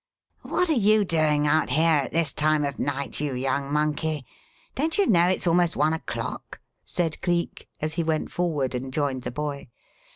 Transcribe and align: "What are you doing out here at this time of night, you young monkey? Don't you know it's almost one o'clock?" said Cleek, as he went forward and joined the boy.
"What 0.41 0.67
are 0.71 0.73
you 0.73 1.05
doing 1.05 1.45
out 1.45 1.69
here 1.69 1.97
at 2.05 2.11
this 2.11 2.33
time 2.33 2.65
of 2.65 2.79
night, 2.79 3.19
you 3.19 3.35
young 3.35 3.71
monkey? 3.71 4.25
Don't 4.73 4.97
you 4.97 5.05
know 5.05 5.27
it's 5.27 5.45
almost 5.45 5.75
one 5.75 5.93
o'clock?" 5.93 6.59
said 6.83 7.21
Cleek, 7.21 7.69
as 7.79 7.93
he 7.93 8.03
went 8.03 8.31
forward 8.31 8.73
and 8.73 8.91
joined 8.91 9.21
the 9.21 9.29
boy. 9.29 9.67